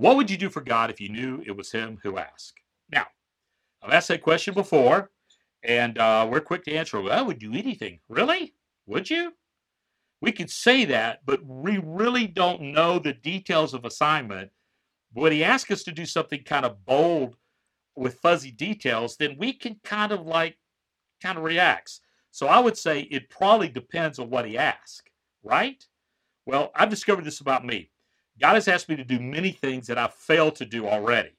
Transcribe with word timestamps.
What 0.00 0.16
would 0.16 0.30
you 0.30 0.38
do 0.38 0.48
for 0.48 0.62
God 0.62 0.88
if 0.88 0.98
you 0.98 1.10
knew 1.10 1.42
it 1.44 1.54
was 1.54 1.72
Him 1.72 1.98
who 2.02 2.16
asked? 2.16 2.54
Now, 2.90 3.04
I've 3.82 3.92
asked 3.92 4.08
that 4.08 4.22
question 4.22 4.54
before, 4.54 5.10
and 5.62 5.98
uh, 5.98 6.26
we're 6.30 6.40
quick 6.40 6.64
to 6.64 6.72
answer. 6.72 6.98
Well, 6.98 7.12
I 7.12 7.20
would 7.20 7.38
do 7.38 7.52
anything. 7.52 8.00
Really? 8.08 8.54
Would 8.86 9.10
you? 9.10 9.34
We 10.22 10.32
could 10.32 10.48
say 10.48 10.86
that, 10.86 11.20
but 11.26 11.44
we 11.44 11.82
really 11.84 12.26
don't 12.26 12.72
know 12.72 12.98
the 12.98 13.12
details 13.12 13.74
of 13.74 13.84
assignment. 13.84 14.50
When 15.12 15.32
he 15.32 15.44
asks 15.44 15.70
us 15.70 15.82
to 15.82 15.92
do 15.92 16.06
something 16.06 16.44
kind 16.44 16.64
of 16.64 16.82
bold 16.86 17.36
with 17.94 18.20
fuzzy 18.20 18.52
details, 18.52 19.18
then 19.18 19.36
we 19.38 19.52
can 19.52 19.80
kind 19.84 20.12
of 20.12 20.22
like 20.22 20.56
kind 21.22 21.36
of 21.36 21.44
reacts. 21.44 22.00
So 22.30 22.46
I 22.46 22.58
would 22.58 22.78
say 22.78 23.00
it 23.02 23.28
probably 23.28 23.68
depends 23.68 24.18
on 24.18 24.30
what 24.30 24.46
he 24.46 24.56
asks, 24.56 25.02
right? 25.42 25.84
Well, 26.46 26.70
I've 26.74 26.88
discovered 26.88 27.26
this 27.26 27.40
about 27.40 27.66
me. 27.66 27.90
God 28.40 28.54
has 28.54 28.68
asked 28.68 28.88
me 28.88 28.96
to 28.96 29.04
do 29.04 29.20
many 29.20 29.52
things 29.52 29.86
that 29.86 29.98
I've 29.98 30.14
failed 30.14 30.56
to 30.56 30.64
do 30.64 30.88
already. 30.88 31.32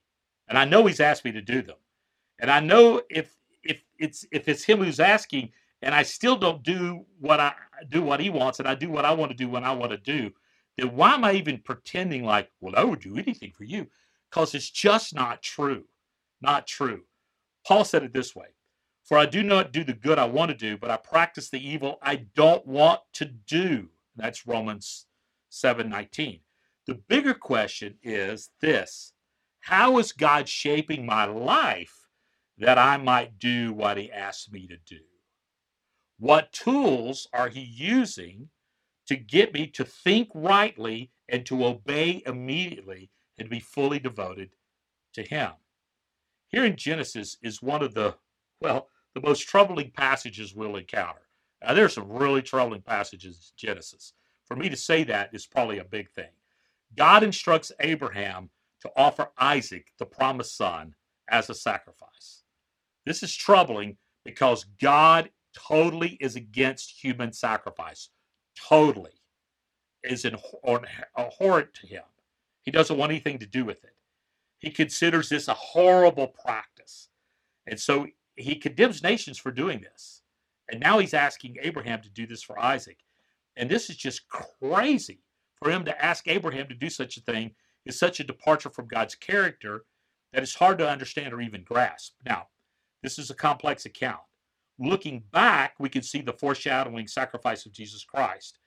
And 0.47 0.57
I 0.57 0.65
know 0.65 0.85
he's 0.85 0.99
asked 0.99 1.25
me 1.25 1.31
to 1.31 1.41
do 1.41 1.61
them. 1.61 1.77
And 2.39 2.51
I 2.51 2.59
know 2.59 3.01
if 3.09 3.35
if 3.63 3.81
it's 3.99 4.25
if 4.31 4.47
it's 4.47 4.63
him 4.63 4.79
who's 4.79 4.99
asking 4.99 5.51
and 5.81 5.95
I 5.95 6.03
still 6.03 6.35
don't 6.35 6.63
do 6.63 7.05
what 7.19 7.39
I 7.39 7.53
do 7.89 8.01
what 8.03 8.19
he 8.19 8.29
wants 8.29 8.59
and 8.59 8.67
I 8.67 8.75
do 8.75 8.89
what 8.89 9.05
I 9.05 9.13
want 9.13 9.31
to 9.31 9.37
do 9.37 9.49
when 9.49 9.63
I 9.63 9.73
want 9.73 9.91
to 9.91 9.97
do, 9.97 10.31
then 10.77 10.95
why 10.95 11.13
am 11.13 11.23
I 11.23 11.33
even 11.33 11.59
pretending 11.59 12.23
like, 12.23 12.49
well, 12.59 12.75
I 12.75 12.83
would 12.83 13.01
do 13.01 13.17
anything 13.17 13.51
for 13.51 13.63
you? 13.63 13.87
Because 14.29 14.53
it's 14.55 14.69
just 14.69 15.15
not 15.15 15.41
true. 15.41 15.85
Not 16.41 16.67
true. 16.67 17.03
Paul 17.65 17.83
said 17.83 18.03
it 18.03 18.13
this 18.13 18.35
way 18.35 18.47
For 19.03 19.17
I 19.17 19.25
do 19.25 19.43
not 19.43 19.71
do 19.71 19.83
the 19.83 19.93
good 19.93 20.19
I 20.19 20.25
want 20.25 20.49
to 20.51 20.57
do, 20.57 20.77
but 20.77 20.91
I 20.91 20.97
practice 20.97 21.49
the 21.49 21.65
evil 21.65 21.97
I 22.01 22.27
don't 22.35 22.65
want 22.65 23.01
to 23.13 23.25
do. 23.25 23.89
That's 24.15 24.45
Romans 24.45 25.05
7 25.49 25.89
19. 25.89 26.41
The 26.91 26.97
bigger 27.07 27.33
question 27.33 27.95
is 28.03 28.49
this 28.59 29.13
How 29.61 29.97
is 29.97 30.11
God 30.11 30.49
shaping 30.49 31.05
my 31.05 31.23
life 31.23 32.09
that 32.57 32.77
I 32.77 32.97
might 32.97 33.39
do 33.39 33.71
what 33.71 33.95
he 33.97 34.11
asks 34.11 34.51
me 34.51 34.67
to 34.67 34.75
do? 34.85 34.99
What 36.19 36.51
tools 36.51 37.29
are 37.31 37.47
he 37.47 37.61
using 37.61 38.49
to 39.07 39.15
get 39.15 39.53
me 39.53 39.67
to 39.67 39.85
think 39.85 40.31
rightly 40.33 41.11
and 41.29 41.45
to 41.45 41.65
obey 41.65 42.23
immediately 42.25 43.09
and 43.37 43.49
be 43.49 43.61
fully 43.61 43.99
devoted 43.99 44.49
to 45.13 45.23
him? 45.23 45.51
Here 46.49 46.65
in 46.65 46.75
Genesis 46.75 47.37
is 47.41 47.61
one 47.61 47.83
of 47.83 47.93
the, 47.93 48.15
well, 48.59 48.89
the 49.15 49.21
most 49.21 49.47
troubling 49.47 49.91
passages 49.91 50.53
we'll 50.53 50.75
encounter. 50.75 51.29
Now, 51.63 51.73
there's 51.73 51.93
some 51.93 52.09
really 52.11 52.41
troubling 52.41 52.81
passages 52.81 53.53
in 53.57 53.69
Genesis. 53.69 54.11
For 54.45 54.57
me 54.57 54.67
to 54.67 54.75
say 54.75 55.05
that 55.05 55.29
is 55.33 55.47
probably 55.47 55.77
a 55.77 55.85
big 55.85 56.09
thing. 56.09 56.31
God 56.97 57.23
instructs 57.23 57.71
Abraham 57.79 58.49
to 58.81 58.91
offer 58.95 59.29
Isaac, 59.37 59.87
the 59.99 60.05
promised 60.05 60.57
son, 60.57 60.95
as 61.29 61.49
a 61.49 61.55
sacrifice. 61.55 62.43
This 63.05 63.23
is 63.23 63.35
troubling 63.35 63.97
because 64.25 64.65
God 64.81 65.29
totally 65.55 66.17
is 66.19 66.35
against 66.35 67.03
human 67.03 67.33
sacrifice. 67.33 68.09
Totally 68.55 69.11
is 70.03 70.25
abhorrent 70.25 71.73
to 71.75 71.87
him. 71.87 72.03
He 72.63 72.71
doesn't 72.71 72.97
want 72.97 73.11
anything 73.11 73.39
to 73.39 73.45
do 73.45 73.65
with 73.65 73.83
it. 73.83 73.95
He 74.59 74.69
considers 74.69 75.29
this 75.29 75.47
a 75.47 75.53
horrible 75.53 76.27
practice. 76.27 77.09
And 77.67 77.79
so 77.79 78.07
he 78.35 78.55
condemns 78.55 79.03
nations 79.03 79.37
for 79.37 79.51
doing 79.51 79.81
this. 79.81 80.21
And 80.69 80.79
now 80.79 80.99
he's 80.99 81.13
asking 81.13 81.57
Abraham 81.61 82.01
to 82.01 82.09
do 82.09 82.27
this 82.27 82.43
for 82.43 82.59
Isaac. 82.59 82.97
And 83.55 83.69
this 83.69 83.89
is 83.89 83.97
just 83.97 84.27
crazy 84.27 85.21
for 85.61 85.69
him 85.71 85.85
to 85.85 86.03
ask 86.05 86.27
Abraham 86.27 86.67
to 86.67 86.75
do 86.75 86.89
such 86.89 87.17
a 87.17 87.21
thing 87.21 87.51
is 87.85 87.97
such 87.97 88.19
a 88.19 88.23
departure 88.23 88.69
from 88.69 88.87
God's 88.87 89.15
character 89.15 89.85
that 90.33 90.43
it's 90.43 90.55
hard 90.55 90.77
to 90.79 90.89
understand 90.89 91.33
or 91.33 91.41
even 91.41 91.63
grasp. 91.63 92.13
Now, 92.25 92.47
this 93.03 93.19
is 93.19 93.29
a 93.29 93.35
complex 93.35 93.85
account. 93.85 94.21
Looking 94.79 95.23
back, 95.31 95.75
we 95.79 95.89
can 95.89 96.01
see 96.01 96.21
the 96.21 96.33
foreshadowing 96.33 97.07
sacrifice 97.07 97.65
of 97.65 97.73
Jesus 97.73 98.03
Christ. 98.03 98.57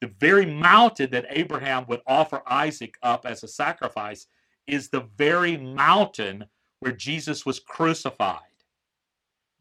The 0.00 0.12
very 0.20 0.46
mountain 0.46 1.10
that 1.10 1.26
Abraham 1.30 1.84
would 1.88 2.00
offer 2.06 2.42
Isaac 2.46 2.94
up 3.02 3.26
as 3.26 3.42
a 3.42 3.48
sacrifice 3.48 4.26
is 4.66 4.88
the 4.88 5.08
very 5.16 5.56
mountain 5.56 6.44
where 6.80 6.92
Jesus 6.92 7.44
was 7.44 7.58
crucified. 7.58 8.40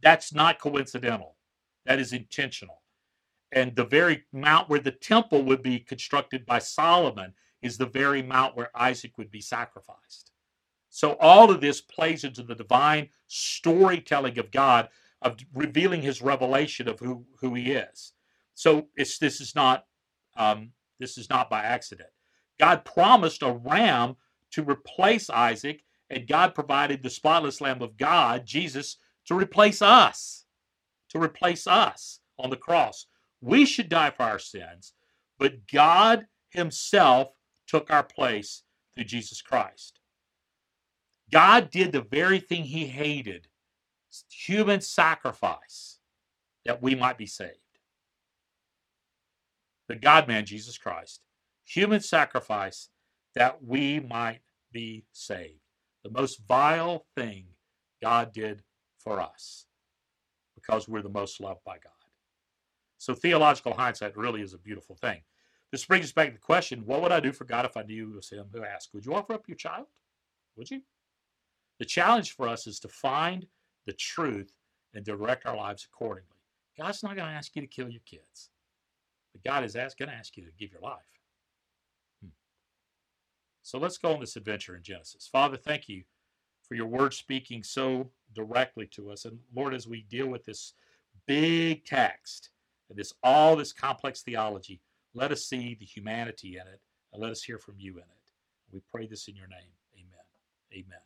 That's 0.04 0.34
not 0.34 0.60
coincidental, 0.60 1.36
that 1.86 2.00
is 2.00 2.14
intentional. 2.14 2.82
And 3.52 3.76
the 3.76 3.86
very 3.86 4.26
mount 4.34 4.70
where 4.70 4.80
the 4.80 4.92
temple 4.92 5.44
would 5.44 5.64
be 5.64 5.80
constructed 5.80 6.46
by 6.46 6.60
Solomon 6.60 7.34
is 7.62 7.78
the 7.78 7.86
very 7.86 8.22
mount 8.22 8.56
where 8.56 8.70
Isaac 8.76 9.18
would 9.18 9.32
be 9.32 9.42
sacrificed. 9.42 10.32
So 10.90 11.14
all 11.20 11.52
of 11.52 11.62
this 11.62 11.82
plays 11.82 12.24
into 12.24 12.44
the 12.44 12.56
divine 12.56 13.10
storytelling 13.28 14.38
of 14.40 14.52
God 14.52 14.90
of 15.22 15.38
revealing 15.54 16.02
his 16.02 16.22
revelation 16.22 16.88
of 16.88 17.00
who, 17.00 17.26
who 17.40 17.54
he 17.54 17.72
is. 17.72 18.14
So 18.54 18.88
it's 18.96 19.18
this 19.18 19.40
is 19.42 19.56
not 19.56 19.86
um, 20.36 20.72
this 21.00 21.18
is 21.18 21.30
not 21.30 21.50
by 21.50 21.64
accident. 21.64 22.10
God 22.60 22.86
promised 22.86 23.44
a 23.44 23.52
ram 23.52 24.16
to 24.52 24.64
replace 24.64 25.30
Isaac, 25.30 25.84
and 26.10 26.28
God 26.28 26.56
provided 26.56 27.04
the 27.04 27.10
spotless 27.10 27.62
Lamb 27.62 27.82
of 27.82 27.98
God, 27.98 28.46
Jesus, 28.46 28.98
to 29.28 29.36
replace 29.36 29.82
us, 29.82 30.46
to 31.10 31.20
replace 31.20 31.68
us 31.68 32.20
on 32.40 32.50
the 32.50 32.56
cross. 32.56 33.08
We 33.42 33.66
should 33.66 33.90
die 33.90 34.12
for 34.12 34.24
our 34.24 34.40
sins, 34.40 34.94
but 35.38 35.68
God 35.72 36.28
Himself 36.50 37.30
took 37.68 37.92
our 37.92 38.04
place 38.04 38.64
through 38.96 39.06
Jesus 39.06 39.42
Christ. 39.42 40.00
God 41.32 41.70
did 41.70 41.92
the 41.92 42.02
very 42.02 42.40
thing 42.40 42.64
He 42.64 42.88
hated 42.88 43.48
human 44.30 44.82
sacrifice 44.82 46.00
that 46.66 46.82
we 46.82 46.96
might 46.96 47.18
be 47.18 47.28
saved. 47.28 47.54
The 49.88 49.96
God 49.96 50.28
man, 50.28 50.46
Jesus 50.46 50.78
Christ, 50.78 51.22
human 51.64 52.02
sacrifice 52.02 52.90
that 53.36 53.64
we 53.64 54.00
might 54.00 54.42
be 54.72 55.06
saved. 55.12 55.62
The 56.04 56.12
most 56.12 56.42
vile 56.48 57.06
thing 57.16 57.46
God 58.02 58.34
did 58.34 58.64
for 58.98 59.20
us 59.20 59.66
because 60.56 60.88
we're 60.88 61.02
the 61.02 61.10
most 61.10 61.40
loved 61.40 61.64
by 61.66 61.78
God. 61.78 61.97
So 62.98 63.14
theological 63.14 63.74
hindsight 63.74 64.18
really 64.18 64.42
is 64.42 64.54
a 64.54 64.58
beautiful 64.58 64.96
thing. 64.96 65.22
This 65.72 65.86
brings 65.86 66.06
us 66.06 66.12
back 66.12 66.28
to 66.28 66.34
the 66.34 66.40
question 66.40 66.86
what 66.86 67.02
would 67.02 67.12
I 67.12 67.20
do 67.20 67.32
for 67.32 67.46
God 67.46 67.66
if 67.66 67.78
I 67.78 67.84
knew 67.84 68.12
it 68.12 68.16
was 68.16 68.30
Him 68.30 68.48
who 68.54 68.64
asked? 68.64 68.94
Would 68.94 69.06
you 69.06 69.14
offer 69.14 69.34
up 69.34 69.48
your 69.48 69.58
child? 69.58 69.88
Would 70.56 70.72
you? 70.72 70.82
The 71.80 71.86
challenge 71.86 72.36
for 72.36 72.48
us 72.48 72.66
is 72.66 72.80
to 72.80 72.88
find 72.88 73.46
the 73.86 73.94
truth 73.94 74.52
and 74.94 75.06
direct 75.06 75.46
our 75.46 75.56
lives 75.56 75.88
accordingly. 75.92 76.30
God's 76.78 77.04
not 77.04 77.16
going 77.16 77.28
to 77.28 77.34
ask 77.36 77.56
you 77.56 77.62
to 77.62 77.68
kill 77.68 77.90
your 77.90 78.02
kids, 78.06 78.50
but 79.34 79.44
God 79.44 79.64
is 79.64 79.74
going 79.74 80.10
to 80.10 80.16
ask 80.16 80.38
you 80.38 80.46
to 80.46 80.52
give 80.58 80.72
your 80.72 80.82
life. 80.82 81.20
Hmm. 82.22 82.30
So 83.62 83.78
let's 83.78 83.98
go 83.98 84.14
on 84.14 84.20
this 84.20 84.36
adventure 84.36 84.76
in 84.76 84.84
Genesis. 84.84 85.28
Father, 85.32 85.58
thank 85.58 85.90
you 85.90 86.04
for 86.68 86.76
your 86.76 86.88
word 86.88 87.14
speaking 87.14 87.64
so 87.64 88.10
directly 88.34 88.88
to 88.88 89.12
us. 89.12 89.26
And 89.26 89.40
Lord, 89.56 89.74
as 89.74 89.88
we 89.88 90.02
deal 90.10 90.28
with 90.28 90.46
this 90.46 90.74
big 91.28 91.86
text 91.86 92.50
and 92.90 92.98
this 92.98 93.14
all 93.24 93.56
this 93.56 93.74
complex 93.74 94.22
theology, 94.22 94.82
let 95.14 95.32
us 95.32 95.46
see 95.46 95.76
the 95.80 95.86
humanity 95.86 96.58
in 96.58 96.68
it 96.68 96.82
and 97.14 97.22
let 97.22 97.32
us 97.32 97.44
hear 97.44 97.58
from 97.58 97.76
you 97.78 97.94
in 97.94 98.00
it. 98.00 98.32
We 98.72 98.82
pray 98.92 99.08
this 99.08 99.28
in 99.28 99.36
your 99.36 99.48
name. 99.48 99.72
Amen. 99.96 100.86
Amen. 100.86 101.00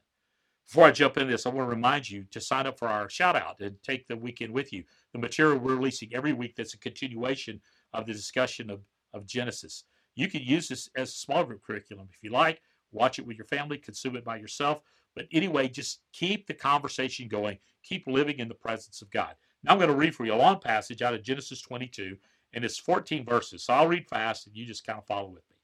Before 0.67 0.85
I 0.85 0.91
jump 0.91 1.17
into 1.17 1.31
this, 1.31 1.45
I 1.45 1.49
want 1.49 1.67
to 1.69 1.75
remind 1.75 2.09
you 2.09 2.25
to 2.31 2.39
sign 2.39 2.65
up 2.65 2.79
for 2.79 2.87
our 2.87 3.09
shout 3.09 3.35
out 3.35 3.59
and 3.59 3.75
take 3.83 4.07
the 4.07 4.15
weekend 4.15 4.53
with 4.53 4.71
you. 4.71 4.83
The 5.13 5.19
material 5.19 5.59
we're 5.59 5.75
releasing 5.75 6.13
every 6.13 6.33
week 6.33 6.55
that's 6.55 6.73
a 6.73 6.79
continuation 6.79 7.59
of 7.93 8.05
the 8.05 8.13
discussion 8.13 8.69
of, 8.69 8.79
of 9.13 9.25
Genesis. 9.25 9.83
You 10.15 10.29
can 10.29 10.41
use 10.41 10.69
this 10.69 10.89
as 10.95 11.09
a 11.09 11.11
small 11.11 11.43
group 11.43 11.61
curriculum 11.61 12.07
if 12.09 12.23
you 12.23 12.31
like. 12.31 12.61
Watch 12.91 13.19
it 13.19 13.27
with 13.27 13.37
your 13.37 13.45
family, 13.45 13.77
consume 13.77 14.15
it 14.15 14.23
by 14.23 14.37
yourself. 14.37 14.81
But 15.15 15.27
anyway, 15.31 15.67
just 15.67 15.99
keep 16.13 16.47
the 16.47 16.53
conversation 16.53 17.27
going. 17.27 17.57
Keep 17.83 18.07
living 18.07 18.39
in 18.39 18.47
the 18.47 18.53
presence 18.53 19.01
of 19.01 19.09
God. 19.11 19.35
Now 19.63 19.73
I'm 19.73 19.77
going 19.77 19.89
to 19.89 19.95
read 19.95 20.15
for 20.15 20.25
you 20.25 20.33
a 20.33 20.35
long 20.35 20.59
passage 20.59 21.01
out 21.01 21.13
of 21.13 21.23
Genesis 21.23 21.61
22, 21.61 22.17
and 22.53 22.65
it's 22.65 22.77
14 22.77 23.25
verses. 23.25 23.63
So 23.63 23.73
I'll 23.73 23.87
read 23.87 24.07
fast, 24.07 24.47
and 24.47 24.55
you 24.55 24.65
just 24.65 24.85
kind 24.85 24.97
of 24.97 25.05
follow 25.05 25.29
with 25.29 25.43
me. 25.49 25.57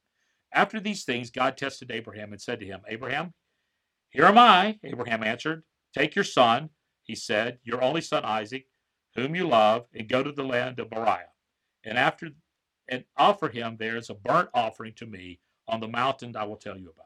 After 0.54 0.80
these 0.80 1.04
things, 1.04 1.30
God 1.30 1.58
tested 1.58 1.92
Abraham 1.92 2.32
and 2.32 2.42
said 2.42 2.60
to 2.60 2.66
him, 2.66 2.82
Abraham, 2.88 3.34
here 4.10 4.26
am 4.26 4.38
I. 4.38 4.80
Abraham 4.84 5.24
answered, 5.24 5.64
Take 5.94 6.16
your 6.16 6.24
son, 6.24 6.70
he 7.04 7.16
said, 7.16 7.60
your 7.64 7.84
only 7.84 8.02
son 8.02 8.24
Isaac, 8.24 8.68
whom 9.16 9.36
you 9.36 9.48
love, 9.48 9.88
and 9.94 10.08
go 10.08 10.24
to 10.24 10.32
the 10.32 10.44
land 10.44 10.80
of 10.80 10.92
Moriah. 10.92 11.32
And 11.84 11.98
after 11.98 12.30
and 12.90 13.04
offer 13.18 13.50
him 13.50 13.76
there 13.78 13.98
as 13.98 14.10
a 14.10 14.14
burnt 14.14 14.50
offering 14.54 14.94
to 14.94 15.06
me 15.06 15.40
on 15.68 15.80
the 15.80 15.88
mountain 15.88 16.36
I 16.36 16.46
will 16.46 16.56
tell 16.56 16.78
you 16.78 16.90
about. 16.90 17.06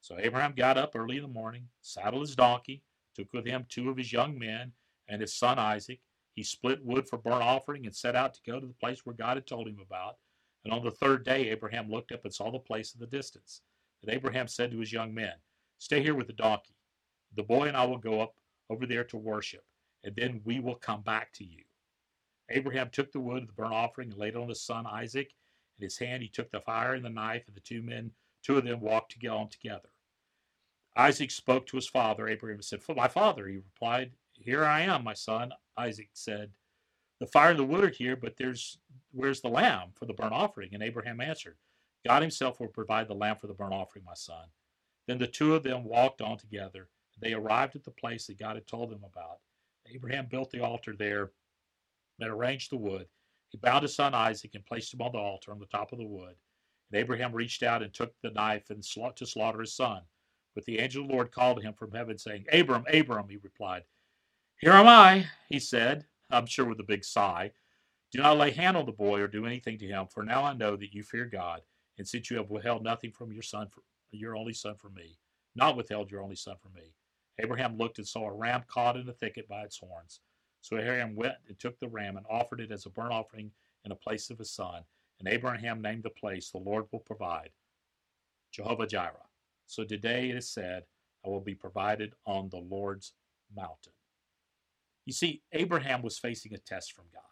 So 0.00 0.16
Abraham 0.18 0.52
got 0.56 0.78
up 0.78 0.94
early 0.94 1.16
in 1.16 1.22
the 1.22 1.28
morning, 1.28 1.68
saddled 1.80 2.22
his 2.22 2.36
donkey, 2.36 2.82
took 3.14 3.32
with 3.32 3.46
him 3.46 3.66
two 3.68 3.88
of 3.90 3.96
his 3.96 4.12
young 4.12 4.38
men 4.38 4.72
and 5.08 5.20
his 5.20 5.34
son 5.34 5.58
Isaac. 5.58 6.00
He 6.38 6.44
split 6.44 6.84
wood 6.84 7.08
for 7.08 7.18
burnt 7.18 7.42
offering 7.42 7.84
and 7.84 7.96
set 7.96 8.14
out 8.14 8.32
to 8.34 8.40
go 8.46 8.60
to 8.60 8.66
the 8.68 8.72
place 8.74 9.04
where 9.04 9.16
God 9.16 9.36
had 9.36 9.48
told 9.48 9.66
him 9.66 9.80
about. 9.84 10.18
And 10.62 10.72
on 10.72 10.84
the 10.84 10.92
third 10.92 11.24
day, 11.24 11.50
Abraham 11.50 11.90
looked 11.90 12.12
up 12.12 12.24
and 12.24 12.32
saw 12.32 12.52
the 12.52 12.60
place 12.60 12.94
in 12.94 13.00
the 13.00 13.08
distance. 13.08 13.62
And 14.02 14.12
Abraham 14.12 14.46
said 14.46 14.70
to 14.70 14.78
his 14.78 14.92
young 14.92 15.12
men, 15.12 15.32
Stay 15.78 16.00
here 16.00 16.14
with 16.14 16.28
the 16.28 16.32
donkey. 16.32 16.76
The 17.34 17.42
boy 17.42 17.66
and 17.66 17.76
I 17.76 17.84
will 17.86 17.98
go 17.98 18.20
up 18.20 18.36
over 18.70 18.86
there 18.86 19.02
to 19.02 19.16
worship, 19.16 19.64
and 20.04 20.14
then 20.14 20.40
we 20.44 20.60
will 20.60 20.76
come 20.76 21.02
back 21.02 21.32
to 21.32 21.44
you. 21.44 21.64
Abraham 22.50 22.90
took 22.90 23.10
the 23.10 23.18
wood 23.18 23.42
of 23.42 23.48
the 23.48 23.54
burnt 23.54 23.74
offering 23.74 24.10
and 24.10 24.16
laid 24.16 24.34
it 24.34 24.40
on 24.40 24.48
his 24.48 24.62
son 24.62 24.86
Isaac. 24.86 25.32
In 25.76 25.82
his 25.82 25.98
hand 25.98 26.22
he 26.22 26.28
took 26.28 26.52
the 26.52 26.60
fire 26.60 26.94
and 26.94 27.04
the 27.04 27.10
knife, 27.10 27.48
and 27.48 27.56
the 27.56 27.60
two 27.62 27.82
men, 27.82 28.12
two 28.44 28.58
of 28.58 28.64
them, 28.64 28.80
walked 28.80 29.16
on 29.26 29.48
together. 29.48 29.88
Isaac 30.96 31.32
spoke 31.32 31.66
to 31.66 31.76
his 31.76 31.88
father. 31.88 32.28
Abraham 32.28 32.58
and 32.58 32.64
said, 32.64 32.80
My 32.94 33.08
father, 33.08 33.48
he 33.48 33.56
replied, 33.56 34.12
Here 34.34 34.64
I 34.64 34.82
am, 34.82 35.02
my 35.02 35.14
son. 35.14 35.50
Isaac 35.78 36.10
said, 36.12 36.50
The 37.20 37.26
fire 37.26 37.50
and 37.50 37.58
the 37.58 37.64
wood 37.64 37.84
are 37.84 37.88
here, 37.88 38.16
but 38.16 38.36
there's 38.36 38.78
where's 39.12 39.40
the 39.40 39.48
lamb 39.48 39.90
for 39.94 40.06
the 40.06 40.12
burnt 40.12 40.32
offering? 40.32 40.70
And 40.74 40.82
Abraham 40.82 41.20
answered, 41.20 41.56
God 42.06 42.22
himself 42.22 42.60
will 42.60 42.68
provide 42.68 43.08
the 43.08 43.14
lamb 43.14 43.36
for 43.36 43.46
the 43.46 43.54
burnt 43.54 43.72
offering, 43.74 44.04
my 44.04 44.14
son. 44.14 44.46
Then 45.06 45.18
the 45.18 45.26
two 45.26 45.54
of 45.54 45.62
them 45.62 45.84
walked 45.84 46.20
on 46.20 46.36
together. 46.36 46.88
They 47.20 47.32
arrived 47.32 47.74
at 47.76 47.84
the 47.84 47.90
place 47.90 48.26
that 48.26 48.38
God 48.38 48.56
had 48.56 48.66
told 48.66 48.90
them 48.90 49.04
about. 49.04 49.38
Abraham 49.92 50.26
built 50.30 50.50
the 50.50 50.62
altar 50.62 50.94
there 50.96 51.32
and 52.20 52.30
arranged 52.30 52.70
the 52.70 52.76
wood. 52.76 53.06
He 53.48 53.58
bound 53.58 53.82
his 53.82 53.94
son 53.94 54.14
Isaac 54.14 54.54
and 54.54 54.66
placed 54.66 54.92
him 54.92 55.00
on 55.00 55.12
the 55.12 55.18
altar 55.18 55.50
on 55.50 55.58
the 55.58 55.66
top 55.66 55.92
of 55.92 55.98
the 55.98 56.06
wood. 56.06 56.34
And 56.90 57.00
Abraham 57.00 57.32
reached 57.32 57.62
out 57.62 57.82
and 57.82 57.92
took 57.92 58.12
the 58.22 58.30
knife 58.30 58.70
and 58.70 58.82
to 58.82 59.26
slaughter 59.26 59.60
his 59.60 59.74
son. 59.74 60.02
But 60.54 60.64
the 60.64 60.78
angel 60.78 61.02
of 61.02 61.08
the 61.08 61.14
Lord 61.14 61.32
called 61.32 61.58
to 61.58 61.62
him 61.62 61.74
from 61.74 61.92
heaven, 61.92 62.18
saying, 62.18 62.44
Abram, 62.52 62.84
Abram, 62.92 63.28
he 63.28 63.36
replied. 63.36 63.82
Here 64.58 64.72
am 64.72 64.88
I, 64.88 65.26
he 65.48 65.60
said, 65.60 66.06
I'm 66.30 66.46
sure 66.46 66.64
with 66.64 66.80
a 66.80 66.84
big 66.84 67.04
sigh. 67.04 67.52
Do 68.10 68.18
not 68.18 68.38
lay 68.38 68.50
hand 68.50 68.76
on 68.76 68.86
the 68.86 68.92
boy 68.92 69.20
or 69.20 69.28
do 69.28 69.46
anything 69.46 69.78
to 69.78 69.86
him, 69.86 70.08
for 70.08 70.24
now 70.24 70.42
I 70.42 70.52
know 70.52 70.74
that 70.74 70.92
you 70.92 71.04
fear 71.04 71.26
God, 71.26 71.62
and 71.96 72.08
since 72.08 72.28
you 72.28 72.38
have 72.38 72.50
withheld 72.50 72.82
nothing 72.82 73.12
from 73.12 73.32
your 73.32 73.42
son, 73.42 73.68
for, 73.68 73.82
your 74.10 74.36
only 74.36 74.52
son 74.52 74.74
from 74.74 74.94
me, 74.94 75.16
not 75.54 75.76
withheld 75.76 76.10
your 76.10 76.22
only 76.22 76.34
son 76.34 76.56
from 76.60 76.72
me. 76.74 76.92
Abraham 77.38 77.76
looked 77.76 77.98
and 77.98 78.08
saw 78.08 78.26
a 78.26 78.32
ram 78.32 78.64
caught 78.66 78.96
in 78.96 79.08
a 79.08 79.12
thicket 79.12 79.46
by 79.46 79.62
its 79.62 79.78
horns. 79.78 80.20
So 80.60 80.76
Abraham 80.76 81.14
went 81.14 81.34
and 81.46 81.56
took 81.56 81.78
the 81.78 81.88
ram 81.88 82.16
and 82.16 82.26
offered 82.28 82.60
it 82.60 82.72
as 82.72 82.84
a 82.84 82.90
burnt 82.90 83.12
offering 83.12 83.52
in 83.84 83.90
the 83.90 83.94
place 83.94 84.28
of 84.28 84.38
his 84.38 84.50
son. 84.50 84.82
And 85.20 85.28
Abraham 85.28 85.80
named 85.80 86.02
the 86.02 86.10
place, 86.10 86.50
The 86.50 86.58
Lord 86.58 86.86
will 86.90 86.98
provide, 86.98 87.50
Jehovah 88.50 88.88
Jireh. 88.88 89.28
So 89.66 89.84
today 89.84 90.30
it 90.30 90.36
is 90.36 90.48
said, 90.48 90.82
I 91.24 91.28
will 91.28 91.40
be 91.40 91.54
provided 91.54 92.14
on 92.26 92.48
the 92.48 92.58
Lord's 92.58 93.12
mountain. 93.54 93.92
You 95.08 95.14
see, 95.14 95.40
Abraham 95.52 96.02
was 96.02 96.18
facing 96.18 96.52
a 96.52 96.58
test 96.58 96.92
from 96.92 97.06
God. 97.14 97.22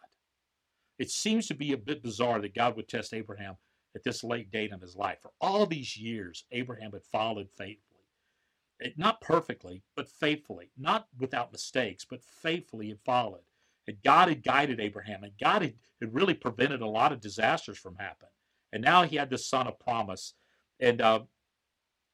It 0.97 1.11
seems 1.11 1.45
to 1.45 1.53
be 1.53 1.73
a 1.73 1.77
bit 1.77 2.01
bizarre 2.01 2.41
that 2.41 2.55
God 2.55 2.75
would 2.75 2.87
test 2.87 3.13
Abraham 3.13 3.55
at 3.95 4.03
this 4.03 4.23
late 4.23 4.49
date 4.49 4.71
in 4.71 4.79
his 4.79 4.95
life. 4.95 5.19
For 5.21 5.29
all 5.39 5.67
these 5.67 5.95
years, 5.95 6.45
Abraham 6.51 6.93
had 6.93 7.03
followed 7.03 7.49
faithfully. 7.55 8.01
Not 8.95 9.21
perfectly, 9.21 9.83
but 9.95 10.09
faithfully. 10.09 10.71
Not 10.75 11.05
without 11.19 11.51
mistakes, 11.51 12.03
but 12.03 12.23
faithfully 12.23 12.89
had 12.89 12.99
followed. 13.05 13.43
And 13.87 14.01
God 14.03 14.29
had 14.29 14.41
guided 14.41 14.79
Abraham, 14.79 15.23
and 15.23 15.33
God 15.39 15.61
had, 15.61 15.75
had 16.01 16.15
really 16.15 16.33
prevented 16.33 16.81
a 16.81 16.87
lot 16.87 17.11
of 17.11 17.21
disasters 17.21 17.77
from 17.77 17.97
happening. 17.97 18.31
And 18.73 18.83
now 18.83 19.03
he 19.03 19.17
had 19.17 19.29
this 19.29 19.45
son 19.45 19.67
of 19.67 19.77
promise. 19.77 20.33
And 20.79 20.99
uh, 20.99 21.19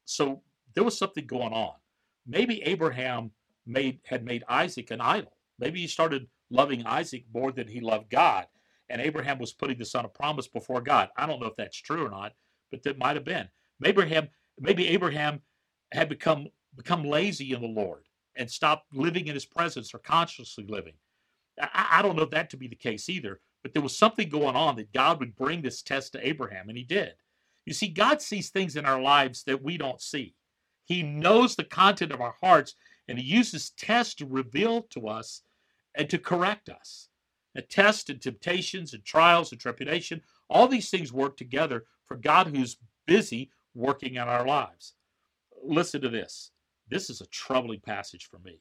so 0.03 0.41
there 0.75 0.83
was 0.83 0.97
something 0.97 1.25
going 1.25 1.53
on. 1.53 1.75
Maybe 2.27 2.61
Abraham 2.63 3.31
made 3.65 4.01
had 4.03 4.25
made 4.25 4.43
Isaac 4.49 4.91
an 4.91 4.99
idol. 4.99 5.31
Maybe 5.63 5.81
he 5.81 5.87
started 5.87 6.27
loving 6.49 6.85
Isaac 6.85 7.23
more 7.33 7.51
than 7.51 7.67
he 7.67 7.79
loved 7.79 8.09
God 8.09 8.45
and 8.89 9.01
Abraham 9.01 9.39
was 9.39 9.53
putting 9.53 9.79
the 9.79 9.85
son 9.85 10.05
of 10.05 10.13
promise 10.13 10.47
before 10.47 10.79
God. 10.79 11.09
I 11.17 11.25
don't 11.25 11.39
know 11.39 11.47
if 11.47 11.55
that's 11.55 11.77
true 11.77 12.05
or 12.05 12.09
not, 12.09 12.33
but 12.71 12.83
that 12.83 12.99
might 12.99 13.15
have 13.15 13.25
been. 13.25 13.47
Maybe 13.79 14.03
Abraham, 14.03 14.29
maybe 14.59 14.87
Abraham 14.89 15.41
had 15.91 16.09
become 16.09 16.47
become 16.75 17.03
lazy 17.03 17.53
in 17.53 17.61
the 17.61 17.67
Lord 17.67 18.03
and 18.35 18.49
stopped 18.49 18.93
living 18.93 19.27
in 19.27 19.33
His 19.33 19.45
presence 19.45 19.93
or 19.93 19.99
consciously 19.99 20.65
living. 20.67 20.93
I, 21.59 21.87
I 21.93 22.01
don't 22.01 22.15
know 22.15 22.25
that 22.25 22.49
to 22.51 22.57
be 22.57 22.67
the 22.67 22.75
case 22.75 23.09
either, 23.09 23.39
but 23.61 23.73
there 23.73 23.81
was 23.81 23.97
something 23.97 24.29
going 24.29 24.55
on 24.55 24.75
that 24.75 24.93
God 24.93 25.19
would 25.19 25.35
bring 25.35 25.61
this 25.61 25.81
test 25.81 26.13
to 26.13 26.27
Abraham, 26.27 26.69
and 26.69 26.77
He 26.77 26.83
did. 26.83 27.13
You 27.65 27.73
see, 27.73 27.87
God 27.87 28.21
sees 28.21 28.49
things 28.49 28.75
in 28.75 28.85
our 28.85 29.01
lives 29.01 29.43
that 29.45 29.63
we 29.63 29.77
don't 29.77 30.01
see. 30.01 30.35
He 30.85 31.01
knows 31.01 31.55
the 31.55 31.63
content 31.63 32.11
of 32.11 32.21
our 32.21 32.35
hearts, 32.41 32.75
and 33.07 33.17
He 33.17 33.25
uses 33.25 33.71
tests 33.71 34.15
to 34.15 34.25
reveal 34.25 34.83
to 34.91 35.07
us 35.07 35.41
and 35.95 36.09
to 36.09 36.17
correct 36.17 36.69
us. 36.69 37.09
And 37.55 37.69
test 37.69 38.09
and 38.09 38.21
temptations 38.21 38.93
and 38.93 39.03
trials 39.05 39.51
and 39.51 39.61
trepidation, 39.61 40.21
all 40.49 40.67
these 40.67 40.89
things 40.89 41.13
work 41.13 41.37
together 41.37 41.85
for 42.05 42.17
God 42.17 42.47
who's 42.47 42.77
busy 43.05 43.51
working 43.75 44.15
in 44.15 44.21
our 44.21 44.45
lives. 44.45 44.93
Listen 45.63 46.01
to 46.01 46.09
this. 46.09 46.51
This 46.89 47.09
is 47.09 47.21
a 47.21 47.27
troubling 47.27 47.79
passage 47.79 48.27
for 48.29 48.39
me. 48.39 48.59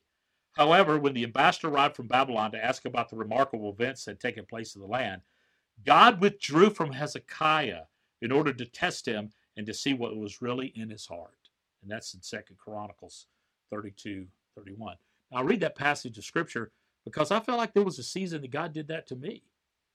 However, 0.52 0.98
when 0.98 1.14
the 1.14 1.24
ambassador 1.24 1.68
arrived 1.68 1.96
from 1.96 2.06
Babylon 2.06 2.52
to 2.52 2.62
ask 2.62 2.84
about 2.84 3.08
the 3.08 3.16
remarkable 3.16 3.70
events 3.70 4.04
that 4.04 4.12
had 4.12 4.20
taken 4.20 4.44
place 4.44 4.74
in 4.74 4.82
the 4.82 4.86
land, 4.86 5.22
God 5.84 6.20
withdrew 6.20 6.70
from 6.70 6.92
Hezekiah 6.92 7.84
in 8.20 8.30
order 8.30 8.52
to 8.52 8.64
test 8.66 9.06
him 9.06 9.30
and 9.56 9.66
to 9.66 9.74
see 9.74 9.94
what 9.94 10.16
was 10.16 10.42
really 10.42 10.72
in 10.76 10.90
his 10.90 11.06
heart. 11.06 11.48
And 11.82 11.90
that's 11.90 12.14
in 12.14 12.22
Second 12.22 12.58
Chronicles 12.58 13.26
32, 13.70 14.26
31. 14.54 14.96
Now, 15.30 15.42
read 15.42 15.60
that 15.60 15.74
passage 15.74 16.18
of 16.18 16.24
scripture 16.24 16.70
because 17.04 17.30
I 17.30 17.40
felt 17.40 17.58
like 17.58 17.74
there 17.74 17.82
was 17.82 17.98
a 17.98 18.04
season 18.04 18.42
that 18.42 18.50
God 18.50 18.72
did 18.72 18.88
that 18.88 19.06
to 19.08 19.16
me. 19.16 19.42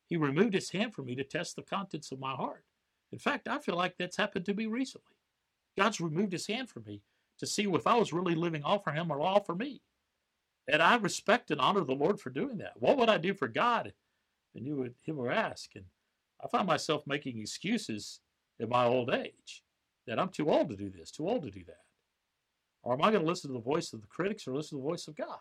He 0.08 0.18
removed 0.18 0.54
his 0.54 0.70
hand 0.72 0.94
from 0.94 1.06
me 1.06 1.16
to 1.16 1.24
test 1.24 1.56
the 1.56 1.62
contents 1.62 2.12
of 2.12 2.20
my 2.20 2.34
heart. 2.34 2.64
In 3.12 3.20
fact, 3.20 3.48
I 3.48 3.60
feel 3.60 3.76
like 3.76 3.96
that's 3.98 4.18
happened 4.18 4.46
to 4.46 4.54
me 4.54 4.66
recently. 4.66 5.16
God's 5.78 6.02
removed 6.02 6.34
his 6.34 6.48
hand 6.48 6.70
from 6.70 6.84
me 6.86 7.02
to 7.40 7.46
see 7.46 7.64
if 7.64 7.88
I 7.88 7.96
was 7.96 8.14
really 8.14 8.36
living 8.36 8.64
all 8.64 8.80
for 8.80 8.92
him 8.92 9.12
or 9.12 9.22
all 9.22 9.42
for 9.42 9.56
me. 9.56 9.82
And 10.68 10.82
I 10.82 10.96
respect 10.98 11.52
and 11.52 11.62
honor 11.62 11.84
the 11.84 11.94
Lord 11.94 12.20
for 12.20 12.30
doing 12.30 12.58
that. 12.58 12.74
What 12.76 12.98
would 12.98 13.10
I 13.10 13.18
do 13.18 13.34
for 13.34 13.48
God? 13.48 13.94
And 14.56 14.66
you 14.66 14.76
would 14.78 14.96
he 15.04 15.12
would 15.12 15.32
ask. 15.32 15.70
And 15.76 15.86
I 16.44 16.48
find 16.48 16.68
myself 16.68 17.04
making 17.08 17.40
excuses 17.40 18.20
in 18.60 18.70
my 18.70 18.86
old 18.86 19.10
age 19.10 19.64
that 20.08 20.20
I'm 20.20 20.30
too 20.30 20.50
old 20.50 20.70
to 20.70 20.76
do 20.76 20.90
this, 20.90 21.12
too 21.12 21.28
old 21.28 21.44
to 21.44 21.52
do 21.52 21.64
that. 21.66 21.84
Or 22.84 22.94
am 22.94 23.02
I 23.02 23.12
going 23.12 23.22
to 23.22 23.28
listen 23.28 23.50
to 23.50 23.54
the 23.54 23.60
voice 23.60 23.94
of 23.94 24.02
the 24.02 24.08
critics 24.08 24.48
or 24.48 24.56
listen 24.56 24.78
to 24.78 24.82
the 24.82 24.90
voice 24.90 25.08
of 25.08 25.16
God? 25.16 25.40